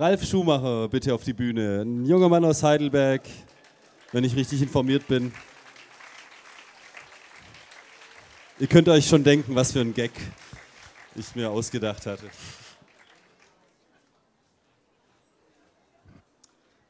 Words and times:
Ralf 0.00 0.24
Schumacher, 0.24 0.88
bitte 0.88 1.12
auf 1.12 1.24
die 1.24 1.34
Bühne. 1.34 1.82
Ein 1.82 2.06
junger 2.06 2.30
Mann 2.30 2.42
aus 2.42 2.62
Heidelberg, 2.62 3.20
wenn 4.12 4.24
ich 4.24 4.34
richtig 4.34 4.62
informiert 4.62 5.06
bin. 5.06 5.30
Ihr 8.58 8.66
könnt 8.66 8.88
euch 8.88 9.06
schon 9.06 9.22
denken, 9.22 9.54
was 9.54 9.72
für 9.72 9.80
ein 9.80 9.92
Gag 9.92 10.12
ich 11.16 11.34
mir 11.34 11.50
ausgedacht 11.50 12.06
hatte. 12.06 12.30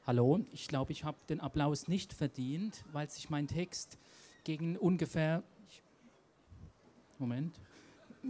Hallo, 0.06 0.38
ich 0.52 0.68
glaube, 0.68 0.92
ich 0.92 1.02
habe 1.02 1.16
den 1.28 1.40
Applaus 1.40 1.88
nicht 1.88 2.12
verdient, 2.12 2.84
weil 2.92 3.10
sich 3.10 3.28
mein 3.28 3.48
Text 3.48 3.98
gegen 4.44 4.76
ungefähr 4.76 5.42
Moment 7.18 7.58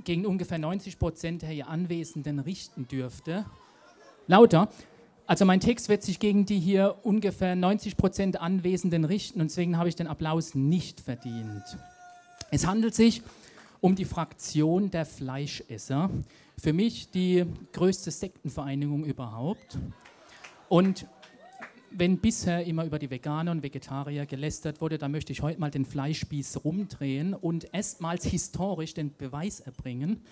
gegen 0.04 0.24
ungefähr 0.24 0.58
90 0.58 0.98
Prozent 0.98 1.42
der 1.42 1.50
hier 1.50 1.68
Anwesenden 1.68 2.38
richten 2.38 2.88
dürfte. 2.88 3.44
Lauter. 4.30 4.68
Also 5.26 5.44
mein 5.44 5.58
Text 5.58 5.88
wird 5.88 6.04
sich 6.04 6.20
gegen 6.20 6.46
die 6.46 6.60
hier 6.60 6.98
ungefähr 7.02 7.56
90 7.56 7.96
Prozent 7.96 8.40
Anwesenden 8.40 9.04
richten 9.04 9.40
und 9.40 9.50
deswegen 9.50 9.76
habe 9.76 9.88
ich 9.88 9.96
den 9.96 10.06
Applaus 10.06 10.54
nicht 10.54 11.00
verdient. 11.00 11.64
Es 12.52 12.64
handelt 12.64 12.94
sich 12.94 13.22
um 13.80 13.96
die 13.96 14.04
Fraktion 14.04 14.92
der 14.92 15.04
Fleischesser. 15.04 16.10
Für 16.56 16.72
mich 16.72 17.10
die 17.10 17.44
größte 17.72 18.12
Sektenvereinigung 18.12 19.04
überhaupt. 19.04 19.78
Und 20.68 21.08
wenn 21.90 22.18
bisher 22.18 22.64
immer 22.66 22.84
über 22.84 23.00
die 23.00 23.10
Veganer 23.10 23.50
und 23.50 23.64
Vegetarier 23.64 24.26
gelästert 24.26 24.80
wurde, 24.80 24.98
dann 24.98 25.10
möchte 25.10 25.32
ich 25.32 25.42
heute 25.42 25.58
mal 25.58 25.72
den 25.72 25.84
Fleischspieß 25.84 26.64
rumdrehen 26.64 27.34
und 27.34 27.74
erstmals 27.74 28.26
historisch 28.26 28.94
den 28.94 29.12
Beweis 29.16 29.58
erbringen, 29.58 30.22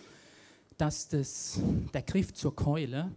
dass 0.76 1.08
das, 1.08 1.60
der 1.92 2.02
Griff 2.02 2.32
zur 2.32 2.54
Keule, 2.54 3.10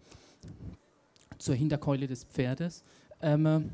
zur 1.37 1.55
Hinterkeule 1.55 2.07
des 2.07 2.23
Pferdes, 2.23 2.83
ähm, 3.21 3.71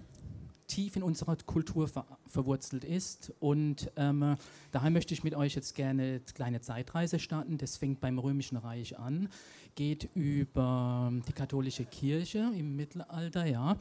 tief 0.68 0.96
in 0.96 1.04
unserer 1.04 1.36
Kultur 1.38 1.88
ver 1.88 2.06
verwurzelt 2.28 2.84
ist. 2.84 3.32
Und 3.40 3.90
ähm, 3.96 4.36
daher 4.72 4.90
möchte 4.90 5.14
ich 5.14 5.24
mit 5.24 5.34
euch 5.34 5.56
jetzt 5.56 5.76
gerne 5.76 6.04
eine 6.04 6.20
kleine 6.20 6.60
Zeitreise 6.60 7.20
starten. 7.20 7.58
Das 7.58 7.78
fängt 7.78 8.02
beim 8.02 8.20
Römischen 8.20 8.58
Reich 8.58 9.00
an, 9.00 9.30
geht 9.76 10.10
über 10.14 11.12
die 11.28 11.32
katholische 11.32 11.86
Kirche 11.86 12.52
im 12.54 12.76
Mittelalter, 12.76 13.46
ja, 13.46 13.78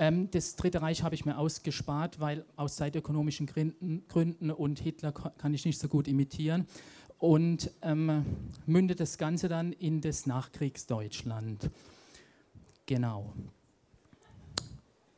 ähm, 0.00 0.30
das 0.30 0.56
Dritte 0.56 0.80
Reich 0.80 1.02
habe 1.02 1.14
ich 1.14 1.26
mir 1.26 1.36
ausgespart, 1.36 2.20
weil 2.20 2.46
aus 2.56 2.76
zeitökonomischen 2.76 3.46
Gründen, 3.46 4.02
Gründen 4.08 4.50
und 4.50 4.80
Hitler 4.80 5.12
kann 5.12 5.52
ich 5.52 5.66
nicht 5.66 5.78
so 5.78 5.88
gut 5.88 6.08
imitieren. 6.08 6.66
Und 7.18 7.70
ähm, 7.82 8.24
mündet 8.64 8.98
das 8.98 9.18
Ganze 9.18 9.48
dann 9.48 9.72
in 9.72 10.00
das 10.00 10.24
Nachkriegsdeutschland. 10.24 11.70
Genau. 12.90 13.32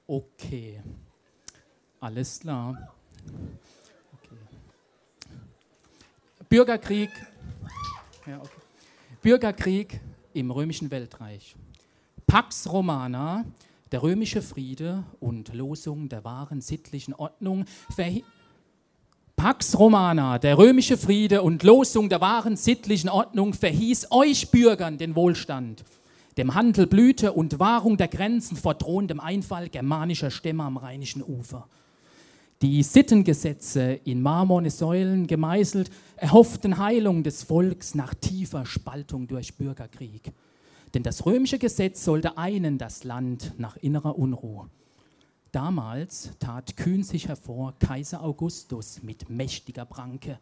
Okay. 0.06 0.82
Alles 2.00 2.40
klar. 2.40 2.92
Okay. 4.12 4.36
Bürgerkrieg. 6.50 7.08
Ja, 8.26 8.40
okay. 8.40 8.50
Bürgerkrieg 9.22 10.00
im 10.34 10.50
römischen 10.50 10.90
Weltreich. 10.90 11.56
Pax 12.26 12.70
Romana 12.70 13.46
der 13.90 14.02
römische 14.02 14.42
Friede 14.42 15.04
und 15.20 15.54
Losung 15.54 16.10
der 16.10 16.24
wahren 16.24 16.60
sittlichen 16.60 17.14
Ordnung 17.14 17.64
Pax 19.34 19.78
Romana, 19.78 20.38
der 20.38 20.58
römische 20.58 20.98
Friede 20.98 21.40
und 21.40 21.62
Losung 21.62 22.10
der 22.10 22.20
wahren 22.20 22.56
sittlichen 22.56 23.08
Ordnung 23.08 23.54
verhieß 23.54 24.08
euch 24.10 24.50
Bürgern 24.50 24.98
den 24.98 25.16
Wohlstand, 25.16 25.84
dem 26.36 26.54
Handel 26.54 26.86
Blüte 26.86 27.32
und 27.32 27.58
Wahrung 27.58 27.96
der 27.96 28.08
Grenzen 28.08 28.56
vor 28.56 28.74
drohendem 28.74 29.20
Einfall 29.20 29.68
germanischer 29.68 30.30
Stämme 30.30 30.64
am 30.64 30.76
rheinischen 30.76 31.22
Ufer. 31.22 31.68
Die 32.62 32.82
Sittengesetze 32.82 34.00
in 34.04 34.22
marmorne 34.22 34.70
Säulen 34.70 35.26
gemeißelt 35.26 35.90
erhofften 36.16 36.78
Heilung 36.78 37.24
des 37.24 37.42
Volks 37.42 37.94
nach 37.94 38.14
tiefer 38.14 38.66
Spaltung 38.66 39.26
durch 39.26 39.56
Bürgerkrieg. 39.56 40.32
Denn 40.94 41.02
das 41.02 41.26
römische 41.26 41.58
Gesetz 41.58 42.04
sollte 42.04 42.38
einen 42.38 42.78
das 42.78 43.02
Land 43.02 43.54
nach 43.58 43.76
innerer 43.78 44.16
Unruhe. 44.16 44.68
Damals 45.50 46.30
tat 46.38 46.76
kühn 46.76 47.02
sich 47.02 47.28
hervor 47.28 47.74
Kaiser 47.78 48.22
Augustus 48.22 49.02
mit 49.02 49.28
mächtiger 49.28 49.84
Pranke, 49.84 50.38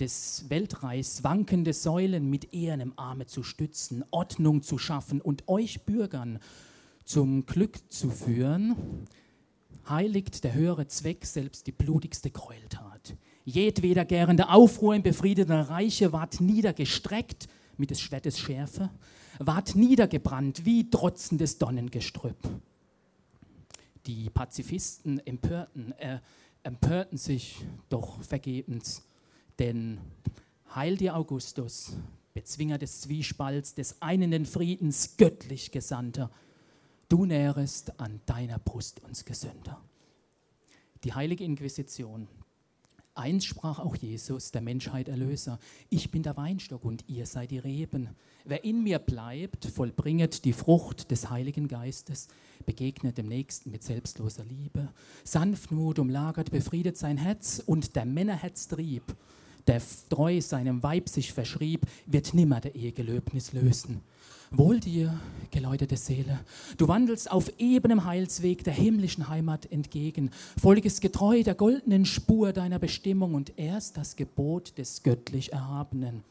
des 0.00 0.44
Weltreichs 0.48 1.24
wankende 1.24 1.72
Säulen 1.72 2.28
mit 2.28 2.52
ehernem 2.52 2.92
Arme 2.96 3.26
zu 3.26 3.42
stützen, 3.42 4.04
Ordnung 4.10 4.62
zu 4.62 4.78
schaffen 4.78 5.20
und 5.20 5.48
euch 5.48 5.82
Bürgern 5.84 6.38
zum 7.04 7.46
Glück 7.46 7.78
zu 7.90 8.10
führen, 8.10 9.06
heiligt 9.88 10.44
der 10.44 10.54
höhere 10.54 10.86
Zweck 10.88 11.24
selbst 11.24 11.66
die 11.66 11.72
blutigste 11.72 12.30
Gräueltat. 12.30 13.16
Jedweder 13.44 14.04
gärende 14.04 14.48
Aufruhr 14.48 14.94
im 14.94 15.02
befriedeten 15.02 15.52
Reiche 15.52 16.12
ward 16.12 16.40
niedergestreckt 16.40 17.46
mit 17.76 17.90
des 17.90 18.00
Schwertes 18.00 18.38
Schärfe, 18.38 18.90
ward 19.38 19.76
niedergebrannt 19.76 20.64
wie 20.64 20.90
trotzendes 20.90 21.58
Donnengestrüpp. 21.58 22.36
Die 24.06 24.30
Pazifisten 24.30 25.24
empörten, 25.24 25.92
äh, 25.92 26.18
empörten 26.62 27.18
sich 27.18 27.64
doch 27.88 28.20
vergebens, 28.22 29.05
denn 29.58 29.98
Heil 30.74 30.96
dir 30.96 31.16
Augustus, 31.16 31.96
Bezwinger 32.34 32.78
des 32.78 33.00
Zwiespalts, 33.00 33.74
des 33.74 34.00
einenden 34.02 34.44
Friedens, 34.44 35.16
göttlich 35.16 35.70
Gesandter, 35.70 36.30
du 37.08 37.24
nährest 37.24 37.98
an 37.98 38.20
deiner 38.26 38.58
Brust 38.58 39.02
uns 39.04 39.24
Gesünder. 39.24 39.80
Die 41.04 41.14
heilige 41.14 41.44
Inquisition 41.44 42.28
Eins 43.16 43.46
sprach 43.46 43.78
auch 43.78 43.96
Jesus, 43.96 44.50
der 44.50 44.60
Menschheit 44.60 45.08
Erlöser, 45.08 45.58
ich 45.88 46.10
bin 46.10 46.22
der 46.22 46.36
Weinstock 46.36 46.84
und 46.84 47.02
ihr 47.08 47.24
seid 47.24 47.50
die 47.50 47.58
Reben. 47.58 48.10
Wer 48.44 48.62
in 48.62 48.82
mir 48.82 48.98
bleibt, 48.98 49.64
vollbringet 49.64 50.44
die 50.44 50.52
Frucht 50.52 51.10
des 51.10 51.30
Heiligen 51.30 51.66
Geistes, 51.66 52.28
begegnet 52.66 53.16
dem 53.16 53.26
Nächsten 53.26 53.70
mit 53.70 53.82
selbstloser 53.82 54.44
Liebe. 54.44 54.92
Sanftmut 55.24 55.98
umlagert, 55.98 56.50
befriedet 56.50 56.98
sein 56.98 57.16
Herz 57.16 57.62
und 57.64 57.96
der 57.96 58.04
Männerherztrieb, 58.04 59.02
der 59.66 59.82
treu 60.08 60.40
seinem 60.40 60.82
Weib 60.82 61.08
sich 61.08 61.32
verschrieb, 61.32 61.86
wird 62.06 62.34
nimmer 62.34 62.60
der 62.60 62.74
Ehegelöbnis 62.74 63.52
lösen. 63.52 64.02
Wohl 64.52 64.78
dir, 64.78 65.18
geläuterte 65.50 65.96
Seele, 65.96 66.38
du 66.76 66.86
wandelst 66.86 67.30
auf 67.30 67.50
ebenem 67.58 68.04
Heilsweg 68.04 68.62
der 68.62 68.74
himmlischen 68.74 69.28
Heimat 69.28 69.70
entgegen, 69.72 70.30
folgest 70.60 71.00
getreu 71.00 71.42
der 71.42 71.56
goldenen 71.56 72.04
Spur 72.04 72.52
deiner 72.52 72.78
Bestimmung 72.78 73.34
und 73.34 73.58
erst 73.58 73.96
das 73.96 74.14
Gebot 74.14 74.78
des 74.78 75.02
göttlich 75.02 75.52
Erhabenen. 75.52 76.22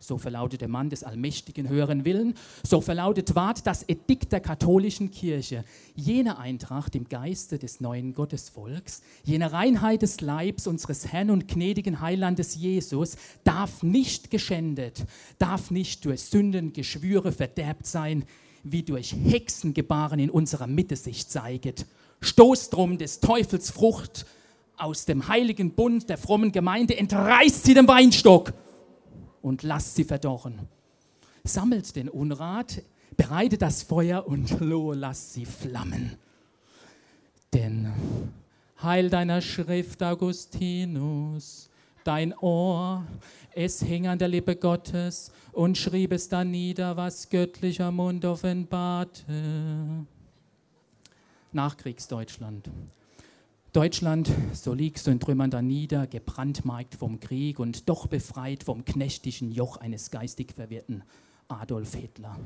So 0.00 0.18
verlautet 0.18 0.60
der 0.60 0.68
Mann 0.68 0.90
des 0.90 1.02
allmächtigen 1.02 1.68
höheren 1.68 2.04
Willen, 2.04 2.34
so 2.62 2.80
verlautet 2.80 3.34
ward 3.34 3.66
das 3.66 3.88
Edikt 3.88 4.32
der 4.32 4.40
katholischen 4.40 5.10
Kirche, 5.10 5.64
jene 5.94 6.38
Eintracht 6.38 6.94
im 6.94 7.08
Geiste 7.08 7.58
des 7.58 7.80
neuen 7.80 8.12
Gottesvolks, 8.12 9.02
jene 9.24 9.52
Reinheit 9.52 10.02
des 10.02 10.20
Leibs 10.20 10.66
unseres 10.66 11.10
Herrn 11.10 11.30
und 11.30 11.48
gnädigen 11.48 12.00
Heilandes 12.00 12.54
Jesus 12.56 13.16
darf 13.44 13.82
nicht 13.82 14.30
geschändet, 14.30 15.04
darf 15.38 15.70
nicht 15.70 16.04
durch 16.04 16.22
Sündengeschwüre 16.22 17.32
verderbt 17.32 17.86
sein, 17.86 18.24
wie 18.62 18.82
durch 18.82 19.14
Hexengebaren 19.14 20.18
in 20.18 20.30
unserer 20.30 20.66
Mitte 20.66 20.96
sich 20.96 21.28
zeiget. 21.28 21.86
Stoßt 22.20 22.74
drum 22.74 22.98
des 22.98 23.20
Teufels 23.20 23.70
Frucht 23.70 24.26
aus 24.76 25.04
dem 25.04 25.28
heiligen 25.28 25.70
Bund 25.74 26.08
der 26.08 26.18
frommen 26.18 26.52
Gemeinde, 26.52 26.96
entreißt 26.96 27.64
sie 27.64 27.74
dem 27.74 27.86
Weinstock 27.86 28.52
und 29.44 29.62
lasst 29.62 29.94
sie 29.94 30.04
verdorren. 30.04 30.58
Sammelt 31.44 31.94
den 31.96 32.08
Unrat, 32.08 32.82
bereitet 33.14 33.60
das 33.60 33.82
Feuer 33.82 34.26
und 34.26 34.58
loh, 34.60 34.94
lasst 34.94 35.34
sie 35.34 35.44
flammen. 35.44 36.16
Denn 37.52 37.92
Heil 38.82 39.10
deiner 39.10 39.42
Schrift, 39.42 40.02
Augustinus, 40.02 41.68
dein 42.04 42.32
Ohr, 42.38 43.04
es 43.52 43.82
hing 43.82 44.06
an 44.06 44.18
der 44.18 44.28
Lippe 44.28 44.56
Gottes 44.56 45.30
und 45.52 45.76
schrieb 45.76 46.12
es 46.12 46.30
dann 46.30 46.50
nieder, 46.50 46.96
was 46.96 47.28
göttlicher 47.28 47.90
Mund 47.90 48.24
offenbarte. 48.24 50.06
Nachkriegsdeutschland. 51.52 52.70
Deutschland, 53.74 54.30
so 54.52 54.72
liegst 54.72 55.04
du 55.04 55.10
in 55.10 55.18
Trümmern 55.18 55.50
da 55.50 55.60
nieder, 55.60 56.06
gebrandmarkt 56.06 56.94
vom 56.94 57.18
Krieg 57.18 57.58
und 57.58 57.88
doch 57.88 58.06
befreit 58.06 58.62
vom 58.62 58.84
knechtigen 58.84 59.50
Joch 59.50 59.78
eines 59.78 60.12
geistig 60.12 60.52
verwirrten 60.52 61.02
Adolf 61.48 61.96
Hitler. 61.96 62.38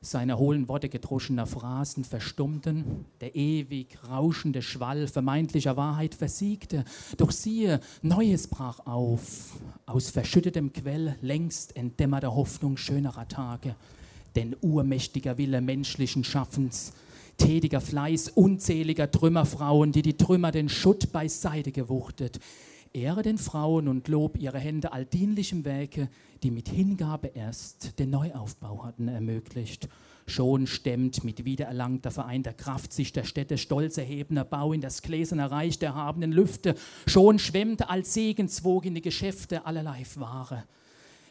Seine 0.00 0.36
hohlen 0.36 0.68
Worte 0.68 0.88
gedroschener 0.88 1.46
Phrasen 1.46 2.02
verstummten, 2.02 3.04
der 3.20 3.36
ewig 3.36 3.98
rauschende 4.10 4.62
Schwall 4.62 5.06
vermeintlicher 5.06 5.76
Wahrheit 5.76 6.16
versiegte. 6.16 6.84
Doch 7.18 7.30
siehe, 7.30 7.78
Neues 8.02 8.48
brach 8.48 8.80
auf, 8.80 9.60
aus 9.86 10.10
verschüttetem 10.10 10.72
Quell 10.72 11.14
längst 11.22 11.76
entdämmerter 11.76 12.34
Hoffnung 12.34 12.76
schönerer 12.76 13.28
Tage. 13.28 13.76
denn 14.36 14.54
urmächtiger 14.60 15.38
Wille 15.38 15.60
menschlichen 15.60 16.22
Schaffens, 16.22 16.92
tätiger 17.36 17.80
Fleiß 17.80 18.28
unzähliger 18.30 19.10
Trümmerfrauen, 19.10 19.92
die 19.92 20.02
die 20.02 20.16
Trümmer 20.16 20.52
den 20.52 20.68
Schutt 20.68 21.12
beiseite 21.12 21.72
gewuchtet. 21.72 22.40
Ehre 22.92 23.22
den 23.22 23.38
Frauen 23.38 23.88
und 23.88 24.08
Lob 24.08 24.38
ihre 24.38 24.58
Hände 24.58 24.92
all 24.92 25.04
dienlichem 25.04 25.64
Werke, 25.64 26.08
die 26.42 26.50
mit 26.50 26.68
Hingabe 26.68 27.28
erst 27.28 27.98
den 27.98 28.10
Neuaufbau 28.10 28.84
hatten 28.84 29.08
ermöglicht. 29.08 29.88
Schon 30.26 30.66
stemmt 30.66 31.22
mit 31.22 31.44
wiedererlangter 31.44 32.10
vereinter 32.10 32.52
Kraft 32.52 32.92
sich 32.92 33.12
der 33.12 33.24
Städte 33.24 33.58
stolz 33.58 33.96
erhebender 33.96 34.44
Bau 34.44 34.72
in 34.72 34.80
das 34.80 35.02
gläserne 35.02 35.50
Reich 35.50 35.78
der 35.78 35.94
habenden 35.94 36.32
Lüfte. 36.32 36.74
Schon 37.06 37.38
schwemmt 37.38 37.88
als 37.88 38.14
Segenswog 38.14 38.86
in 38.86 38.94
die 38.94 39.02
Geschäfte 39.02 39.66
allerlei 39.66 40.04
Ware. 40.16 40.64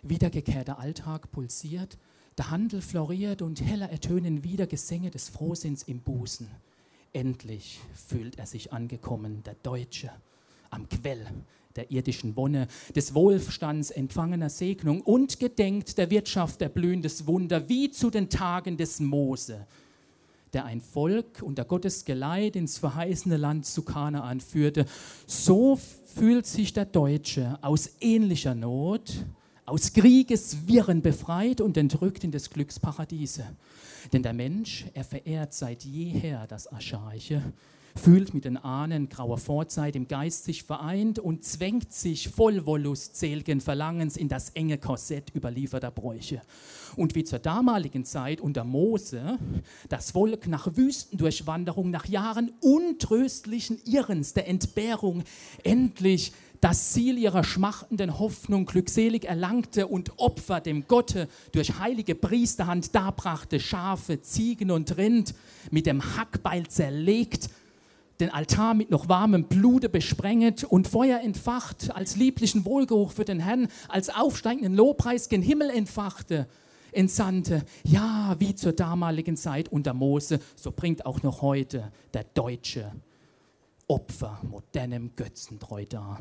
Wiedergekehrter 0.02 0.80
Alltag 0.80 1.32
pulsiert, 1.32 1.98
der 2.38 2.52
Handel 2.52 2.82
floriert 2.82 3.42
und 3.42 3.62
heller 3.62 3.90
ertönen 3.90 4.44
wieder 4.44 4.68
Gesänge 4.68 5.10
des 5.10 5.30
Frohsinns 5.30 5.84
im 5.84 6.00
Busen. 6.00 6.50
Endlich 7.14 7.80
fühlt 7.94 8.38
er 8.38 8.46
sich 8.46 8.74
angekommen, 8.74 9.42
der 9.44 9.56
Deutsche, 9.64 10.12
am 10.70 10.90
Quell 10.90 11.26
der 11.76 11.92
irdischen 11.92 12.36
Wonne, 12.36 12.68
des 12.96 13.14
Wohlstands 13.14 13.92
empfangener 13.92 14.50
Segnung 14.50 15.02
und 15.02 15.40
gedenkt 15.40 15.98
der 15.98 16.10
Wirtschaft 16.10 16.62
erblühendes 16.62 17.28
Wunder, 17.28 17.68
wie 17.70 17.92
zu 17.92 18.10
den 18.10 18.30
Tagen 18.30 18.78
des 18.78 19.00
Mose, 19.00 19.68
der 20.54 20.66
ein 20.66 20.80
Volk 20.80 21.42
unter 21.42 21.66
Gottes 21.66 22.06
Geleit 22.06 22.56
ins 22.56 22.78
verheißene 22.78 23.38
Land 23.38 23.66
zu 23.66 23.82
Kanaan 23.82 24.40
führte. 24.40 24.86
So 25.28 25.78
fühlt 26.16 26.46
sich 26.46 26.72
der 26.72 26.86
Deutsche 26.86 27.60
aus 27.62 27.90
ähnlicher 28.00 28.56
Not, 28.56 29.26
aus 29.66 29.94
Kriegeswirren 29.94 31.02
befreit 31.02 31.60
und 31.60 31.78
entrückt 31.78 32.24
in 32.24 32.32
des 32.32 32.50
Glücks 32.50 32.80
Paradiese. 32.80 33.46
Denn 34.14 34.22
der 34.22 34.34
Mensch, 34.34 34.86
er 34.94 35.04
verehrt 35.04 35.54
seit 35.54 35.84
jeher 35.84 36.46
das 36.48 36.68
Archaische, 36.68 37.42
fühlt 37.96 38.34
mit 38.34 38.46
den 38.46 38.58
Ahnen 38.58 39.10
grauer 39.10 39.38
Vorzeit 39.38 39.96
im 39.96 40.08
Geist 40.08 40.44
sich 40.44 40.64
vereint 40.64 41.18
und 41.18 41.44
zwängt 41.44 41.94
sich 41.94 42.30
voll 42.30 42.66
Wollust 42.66 43.16
Verlangens 43.62 44.18
in 44.18 44.28
das 44.28 44.50
enge 44.50 44.78
Korsett 44.78 45.34
überlieferter 45.34 45.92
Bräuche. 45.92 46.42
Und 46.98 47.16
wie 47.16 47.24
zur 47.24 47.40
damaligen 47.40 48.06
Zeit 48.06 48.42
unter 48.42 48.66
Mose 48.66 49.40
das 49.90 50.12
Volk 50.12 50.48
nach 50.48 50.76
Wüstendurchwanderung, 50.76 51.90
nach 51.90 52.06
Jahren 52.06 52.52
untröstlichen 52.62 53.80
Irrens, 53.86 54.34
der 54.34 54.48
Entbehrung, 54.48 55.24
endlich 55.64 56.34
das 56.66 56.94
Ziel 56.94 57.20
ihrer 57.20 57.44
schmachtenden 57.44 58.18
Hoffnung 58.18 58.66
glückselig 58.66 59.26
erlangte 59.26 59.86
und 59.86 60.18
Opfer 60.18 60.62
dem 60.62 60.88
Gotte 60.88 61.28
durch 61.52 61.78
heilige 61.78 62.16
Priesterhand 62.16 62.96
darbrachte, 62.96 63.60
Schafe, 63.60 64.20
Ziegen 64.24 64.72
und 64.72 64.98
Rind 64.98 65.36
mit 65.70 65.86
dem 65.86 66.18
Hackbeil 66.18 66.66
zerlegt, 66.66 67.52
den 68.20 68.32
Altar 68.32 68.74
mit 68.74 68.90
noch 68.90 69.08
warmem 69.08 69.44
Blute 69.44 69.90
besprenget 69.90 70.64
und 70.64 70.88
Feuer 70.88 71.20
entfacht, 71.20 71.96
als 71.96 72.16
lieblichen 72.16 72.66
Wohlgeruch 72.66 73.12
für 73.12 73.26
den 73.26 73.42
Herrn, 73.42 73.68
als 73.88 74.10
aufsteigenden 74.10 74.74
Lobpreis 74.74 75.30
gen 75.30 75.44
Himmel 75.44 75.70
entfachte, 75.70 76.48
entsandte. 76.92 77.64
Ja, 77.84 78.38
wie 78.40 78.56
zur 78.56 78.74
damaligen 78.74 79.38
Zeit 79.38 79.70
unter 79.70 79.94
Mose, 79.94 80.40
so 80.56 80.72
bringt 80.72 81.06
auch 81.06 81.22
noch 81.22 81.44
heute 81.44 81.92
der 82.16 82.24
Deutsche 82.24 82.92
Opfer 83.88 84.40
modernem 84.50 85.16
Götzentreu 85.16 85.86
dar, 85.86 86.20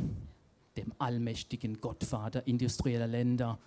dem 0.76 0.92
allmächtigen 0.98 1.80
Gottvater 1.80 2.46
industrieller 2.46 3.06
Länder, 3.06 3.58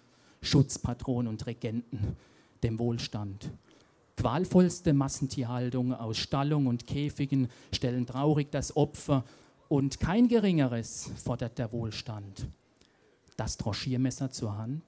Schutzpatron 0.42 1.28
und 1.28 1.46
Regenten, 1.46 2.16
dem 2.64 2.80
Wohlstand 2.80 3.52
Qualvollste 4.18 4.94
Massentierhaltung 4.94 5.94
aus 5.94 6.18
Stallung 6.18 6.66
und 6.66 6.88
Käfigen 6.88 7.50
stellen 7.72 8.08
traurig 8.08 8.50
das 8.50 8.76
Opfer 8.76 9.24
und 9.70 10.00
kein 10.00 10.28
geringeres 10.28 11.12
fordert 11.24 11.60
der 11.60 11.72
Wohlstand. 11.72 12.48
Das 13.36 13.58
Tranchiermesser 13.58 14.32
zur 14.32 14.58
Hand, 14.58 14.82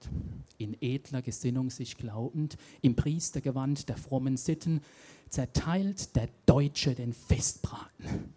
in 0.57 0.75
edler 0.81 1.22
Gesinnung 1.22 1.69
sich 1.69 1.95
glaubend, 1.95 2.57
im 2.81 2.95
Priestergewand 2.95 3.88
der 3.88 3.98
frommen 3.98 4.36
Sitten, 4.36 4.81
zerteilt 5.30 6.15
der 6.15 6.30
Deutsche 6.48 6.95
den 6.95 7.13
Festbraten. 7.13 8.33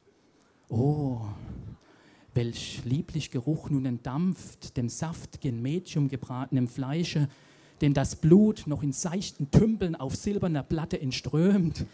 Oh, 0.69 1.23
welch 2.35 2.83
lieblich 2.85 3.31
Geruch 3.31 3.71
nun 3.71 3.85
entdampft, 3.87 4.77
dem 4.77 4.89
saftigen 4.89 5.61
Medium 5.61 6.09
gebratenem 6.09 6.69
Fleische, 6.69 7.29
dem 7.81 7.95
das 7.95 8.17
Blut 8.17 8.65
noch 8.67 8.83
in 8.83 8.93
seichten 8.93 9.51
Tümpeln 9.51 9.97
auf 9.97 10.17
silberner 10.17 10.63
Platte 10.63 11.01
entströmt. 11.01 11.85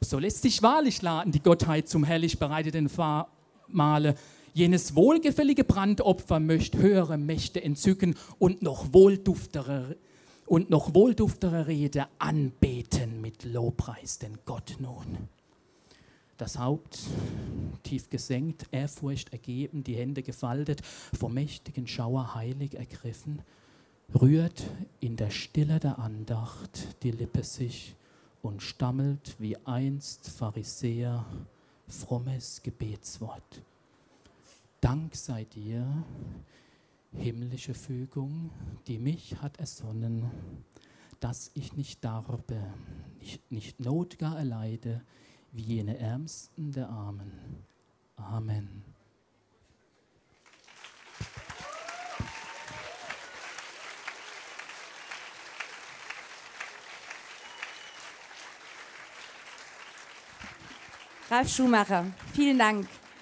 So 0.00 0.18
lässt 0.18 0.42
sich 0.42 0.62
wahrlich 0.62 1.00
laden, 1.02 1.32
die 1.32 1.42
Gottheit 1.42 1.88
zum 1.88 2.04
herrlich 2.04 2.38
bereiteten 2.38 2.90
Mahle. 3.68 4.14
Jenes 4.54 4.94
wohlgefällige 4.94 5.64
Brandopfer 5.64 6.38
möcht 6.38 6.76
höhere 6.76 7.16
Mächte 7.16 7.62
entzücken 7.62 8.16
und 8.38 8.62
noch 8.62 8.92
wohlduftere 8.92 9.96
und 10.44 10.68
noch 10.68 10.94
wohlduftere 10.94 11.66
Rede 11.66 12.06
anbeten 12.18 13.22
mit 13.22 13.44
Lobpreis 13.44 14.18
den 14.18 14.38
Gott 14.44 14.76
nun. 14.78 15.28
Das 16.36 16.58
Haupt 16.58 16.98
tief 17.92 18.08
gesenkt, 18.08 18.64
Ehrfurcht 18.70 19.34
ergeben, 19.34 19.84
die 19.84 19.96
Hände 19.96 20.22
gefaltet, 20.22 20.80
vom 20.82 21.34
mächtigen 21.34 21.86
Schauer 21.86 22.34
heilig 22.34 22.74
ergriffen, 22.74 23.42
rührt 24.18 24.64
in 25.00 25.16
der 25.16 25.28
Stille 25.28 25.78
der 25.78 25.98
Andacht 25.98 27.02
die 27.02 27.10
Lippe 27.10 27.44
sich 27.44 27.94
und 28.40 28.62
stammelt 28.62 29.36
wie 29.38 29.58
einst 29.66 30.30
Pharisäer 30.30 31.26
frommes 31.86 32.62
Gebetswort. 32.62 33.60
Dank 34.80 35.14
sei 35.14 35.44
dir, 35.44 35.86
himmlische 37.12 37.74
Fügung, 37.74 38.48
die 38.86 38.98
mich 38.98 39.36
hat 39.42 39.58
ersonnen, 39.58 40.30
dass 41.20 41.50
ich 41.52 41.76
nicht 41.76 42.02
darbe, 42.02 42.56
nicht, 43.20 43.52
nicht 43.52 43.80
Not 43.80 44.18
gar 44.18 44.38
erleide, 44.38 45.02
wie 45.52 45.74
jene 45.74 45.98
Ärmsten 45.98 46.72
der 46.72 46.88
Armen. 46.88 47.30
Amen. 48.42 48.68
Ralf 61.30 61.48
Schumacher, 61.48 62.06
vielen 62.34 62.58
Dank. 62.58 62.88